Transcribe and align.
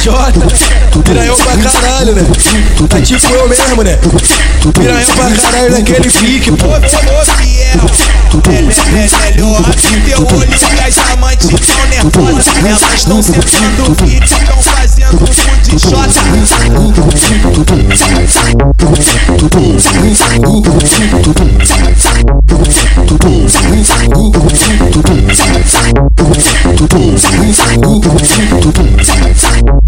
PJ, 0.00 0.32
piranhão 1.04 1.36
pra 1.36 1.58
caralho, 1.58 2.14
né? 2.14 2.22
Tá 2.88 3.02
tipo 3.02 3.34
eu 3.34 3.46
mesmo, 3.46 3.82
né? 3.82 3.98
Piranhão 4.72 5.14
pra 5.14 5.30
caralho 5.30 5.72
naquele 5.72 6.10
pique, 6.10 6.52
pô. 6.52 6.68
Ô 6.68 6.80
fiel, 7.36 7.76
é, 8.48 9.30
melhor 9.30 9.62
que 9.62 10.00
teu 10.00 10.20
olho 10.20 10.48
e 10.48 10.80
as 10.80 10.98
amantes 11.12 11.50
tão 11.50 11.86
nervosas. 11.86 12.46
Elas 12.64 13.04
tão 13.04 13.22
sentando 13.22 13.94
fit, 13.96 14.34
tão 14.46 14.62
fazendo 14.62 15.18
um 15.20 15.62
de 15.62 15.78
xota. 15.78 16.20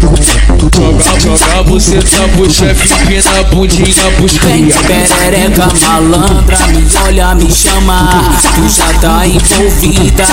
Joga, 0.03 1.37
joga 1.37 1.63
você 1.63 1.97
tá 2.01 2.27
pro 2.35 2.51
chefe, 2.51 2.93
empina 2.93 3.43
bundinha 3.51 4.11
pros 4.17 4.33
Vem 4.33 4.67
cria. 4.67 5.05
perereca 5.07 5.67
malandra, 5.81 6.57
me 6.67 6.85
olha, 7.05 7.35
me 7.35 7.49
chama 7.49 8.35
Tu 8.53 8.69
já 8.69 8.93
tá 8.99 9.25
envolvida 9.25 10.25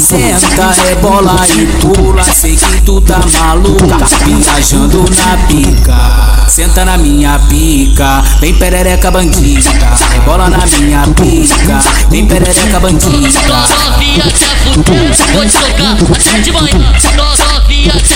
Senta, 0.00 0.72
rebola 0.88 1.36
e 1.46 1.66
pula 1.82 2.24
Sei 2.24 2.56
que 2.56 2.80
tu 2.80 3.02
tá 3.02 3.20
maluca 3.38 3.98
Viajando 4.24 5.04
na 5.10 5.36
pica 5.46 6.48
Senta 6.48 6.86
na 6.86 6.96
minha 6.96 7.38
pica 7.50 8.24
Vem 8.40 8.54
perereca 8.54 9.10
bandida 9.10 9.70
Rebola 10.10 10.48
na 10.48 10.64
minha 10.78 11.06
pica 11.08 11.80
Vem 12.08 12.26
perereca 12.26 12.80
bandida 12.80 13.28
Novinha 14.02 14.24
quer 14.24 14.56
fuder, 14.62 15.14
vou 15.32 15.44
te 15.44 15.50
socar 15.52 15.92
até 15.92 16.40
de 16.40 16.52
manhã. 16.52 16.92
Novinha 17.16 17.92
quer 17.92 18.02
fuder, 18.02 18.11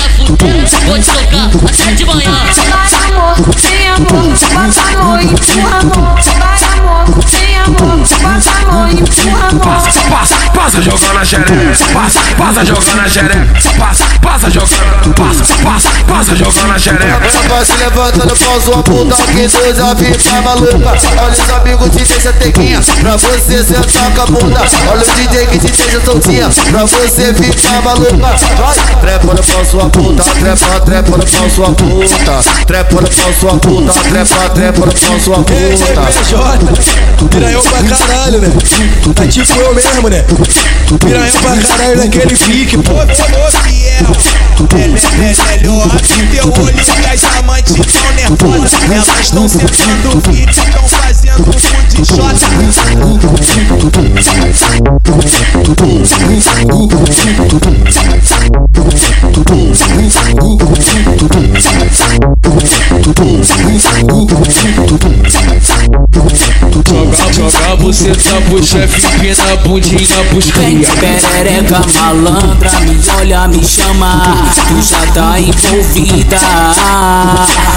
vou 0.86 0.98
te 0.98 1.04
socar 1.04 1.46
até 1.46 1.92
de 1.94 2.04
manhã. 2.04 2.30
Vai 2.70 3.12
amor, 3.12 3.36
sem 3.58 3.88
amor, 3.88 4.06
bota 4.06 4.80
a 4.80 4.96
mão 5.02 5.20
e 5.20 5.24
empurra 5.24 5.78
amor. 5.78 6.20
Vai 6.22 6.78
amor, 6.78 7.28
sem 7.28 7.56
amor, 7.58 7.76
bota 7.76 8.50
a 8.50 8.72
mão 8.72 8.88
e 8.88 8.94
empurra 8.94 9.48
amor. 9.48 10.25
Passa, 10.66 10.82
jogando 10.82 11.14
na 11.14 11.24
xereca, 11.24 11.52
passa, 11.92 12.20
passa 12.36 12.64
jogando 12.64 12.96
na 12.96 13.08
xereca, 13.08 13.46
passa, 13.78 14.04
passa 14.20 14.50
jogando, 14.50 15.14
passa, 15.14 15.44
passa, 15.62 15.90
passa 16.08 16.34
jogando 16.34 16.66
na 16.66 16.76
xereca. 16.76 17.20
Vai 17.48 17.64
se 17.64 17.76
levantando 17.76 18.36
pau 18.36 18.60
sua 18.60 18.82
puta 18.82 19.14
que 19.14 19.48
tu 19.48 19.74
já 19.74 19.94
fica 19.94 20.42
maluca 20.42 20.98
Olha 21.22 21.32
os 21.32 21.50
amigos 21.50 21.90
te 21.90 22.04
deixa 22.04 22.32
tequinha 22.32 22.80
Pra 23.00 23.16
você 23.16 23.62
sentar 23.62 24.12
com 24.12 24.22
a 24.22 24.26
bunda 24.26 24.60
Olha 24.90 25.02
o 25.02 25.14
DJ 25.14 25.46
que 25.46 25.58
te 25.58 25.70
deixa 25.70 26.00
soltinha 26.04 26.50
Pra 26.50 26.84
você 26.84 27.32
ficar 27.32 27.82
maluca 27.82 28.16
Vai, 28.16 28.96
trepa 29.00 29.34
no 29.34 29.44
pau 29.44 29.64
sua 29.64 29.88
puta 29.88 30.24
Trepa, 30.24 30.80
trepa 30.80 31.16
no 31.16 31.26
pau 31.26 31.50
sua 31.50 31.72
puta 31.72 32.42
Trepa 32.66 33.00
no 33.00 33.08
pau 33.08 33.32
sua 33.38 33.58
puta 33.58 33.92
Trepa, 34.00 34.50
trepa 34.50 34.86
no 34.86 34.92
pau 34.92 35.20
sua 35.20 35.36
puta 35.36 35.54
PJ, 35.54 37.28
piranhão 37.28 37.62
pra 37.62 37.82
caralho, 37.96 38.40
né? 38.40 38.48
Tá 39.14 39.26
tipo 39.26 39.58
eu 39.58 39.74
mesmo, 39.74 40.08
né? 40.08 40.24
Piranhão 40.98 41.40
pra 41.42 41.56
caralho 41.56 41.96
naquele 41.98 42.36
pique, 42.36 42.78
pô. 42.78 42.92
Ô 42.92 43.06
fiel, 43.62 44.06
é, 44.72 44.84
é, 44.84 45.56
melhor 45.56 45.90
que 46.00 46.26
teu 46.28 46.44
olho 46.46 46.74
e 46.76 47.06
as 47.06 47.24
amantes 47.38 47.74
tão 47.74 48.12
nervosas. 48.14 48.72
Elas 48.84 49.30
tão 49.30 49.48
sentando 49.48 50.20
fit, 50.22 50.60
tão 50.72 50.88
fazendo 50.88 51.42
um 51.42 51.88
de 51.88 52.04
xota. 52.04 52.46
Joga, 66.84 67.16
joga 67.32 67.76
você 67.76 68.10
tá 68.10 68.40
pro 68.48 68.62
chefe, 68.62 69.06
empina 69.06 69.56
bundinha 69.64 70.24
pros 70.28 70.50
Vem 70.50 70.80
cria. 70.80 71.18
perereca 71.32 71.80
malandra, 71.94 72.70
me 72.80 73.00
olha, 73.18 73.48
me 73.48 73.64
chama 73.64 74.52
Tu 74.68 74.82
já 74.82 75.06
tá 75.12 75.40
envolvida 75.40 76.38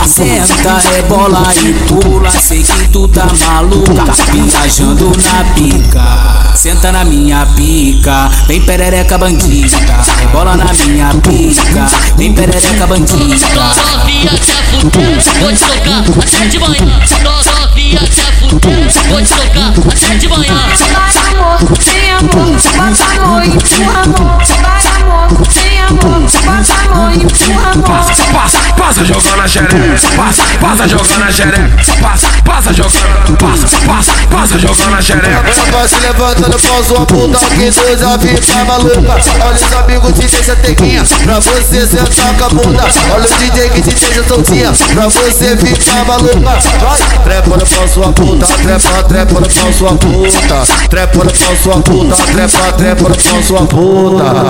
Senta, 0.06 0.80
rebola 0.92 1.44
e 1.56 1.74
pula 1.88 2.30
Sei 2.30 2.62
que 2.62 2.90
tu 2.90 3.08
tá 3.08 3.28
maluca 3.48 4.04
Viajando 4.34 5.12
na 5.18 5.44
pica 5.54 6.56
Senta 6.56 6.92
na 6.92 7.06
minha 7.06 7.46
pica 7.56 8.30
Vem 8.48 8.62
perereca 8.62 9.18
bandida 9.18 9.78
Rebola 10.20 10.58
na 10.58 10.74
minha 10.74 11.14
pica 11.16 11.88
Vem 12.18 12.34
perereca 12.34 12.86
bandida 12.86 13.50
Novinha 14.10 14.32
quer 14.40 14.64
fuder, 14.70 15.22
vou 15.40 15.52
te 15.52 15.60
socar 15.60 16.00
até 16.00 16.48
de 16.48 16.60
manhã. 16.60 17.00
Quer 17.00 18.34
fuder, 18.40 18.89
socar 19.60 19.92
até 19.92 20.16
de 20.16 20.28
manhã. 20.28 20.54
Vai 20.56 20.78
amor, 21.34 21.82
sem 21.82 22.12
amor, 22.12 22.30
bota 22.32 23.04
a 23.04 23.28
mão 23.28 23.44
e 23.44 23.48
empurra 23.50 24.02
Passa, 29.00 29.14
jogando 29.14 29.38
na 29.38 29.48
xereca, 29.48 29.76
passa, 30.18 30.44
passa 30.60 30.88
jogando 30.90 31.20
na 31.20 31.32
xereca, 31.32 31.70
passa, 32.02 32.28
passa 32.44 32.74
jogando, 32.74 33.38
passa, 33.38 33.68
passa, 33.88 34.14
passa 34.30 34.60
jogando 34.60 34.92
na 34.92 35.02
xereca. 35.02 35.42
Vai 35.72 35.88
se 35.88 36.00
levantando 36.02 36.60
pau 36.60 36.84
sua 36.84 37.06
puta 37.06 37.40
que 37.56 37.72
tu 37.72 37.98
já 37.98 38.20
fica 38.20 38.66
maluca. 38.66 39.22
Olha 39.40 39.56
os 39.56 39.74
amigos 39.74 40.14
te 40.14 40.28
deixa 40.28 40.56
tequinha 40.58 41.04
Pra 41.24 41.40
você 41.40 41.88
sentar 41.88 42.38
com 42.38 42.44
a 42.44 42.50
bunda. 42.50 42.84
Olha 43.14 43.26
o 43.26 43.38
DJ 43.38 43.70
que 43.70 43.82
te 43.82 43.96
deixa 43.96 44.24
soltinha 44.28 44.74
Pra 44.74 45.08
você 45.08 45.56
ficar 45.56 46.04
maluca. 46.06 46.60
Vai, 46.82 47.20
trepa 47.24 47.58
no 47.58 47.66
pau 47.66 47.88
sua 47.88 48.12
puta 48.12 48.46
Trepa, 48.46 49.04
trepa 49.04 49.40
no 49.40 49.50
pau 49.50 49.74
sua 49.74 49.96
puta 49.96 50.88
Trepa 50.90 51.24
no 51.24 51.32
pau 51.32 51.56
sua 51.64 51.82
puta 51.82 52.16
Trepa, 52.34 52.74
trepa 52.74 53.10
no 53.10 53.44
sua 53.44 53.66
puta 53.66 54.50